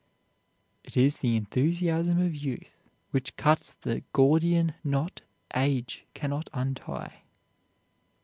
[0.83, 2.73] It is the enthusiasm of youth
[3.11, 5.21] which cuts the Gordian knot
[5.55, 7.21] age cannot untie.